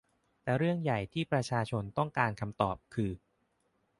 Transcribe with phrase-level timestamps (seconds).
[0.43, 3.11] แต่เรื่องใหญ่ที่ประชาชนต้องการคำตอบ คือ